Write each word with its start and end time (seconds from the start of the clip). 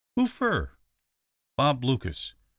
"Who 0.15 0.25
fur?" 0.25 0.71
"Bob 1.55 1.85
Lucas." 1.85 2.33